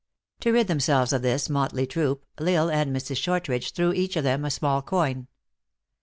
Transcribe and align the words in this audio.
To 0.39 0.51
rid 0.51 0.67
themselves 0.67 1.13
of 1.13 1.21
this 1.21 1.47
motley 1.47 1.85
troop, 1.85 2.25
L 2.39 2.49
Isle 2.49 2.71
and 2.71 2.95
Mrs. 2.95 3.17
Shortridge 3.17 3.73
threw 3.73 3.93
each 3.93 4.15
of 4.15 4.23
them 4.23 4.43
a 4.43 4.49
small 4.49 4.81
coin. 4.81 5.27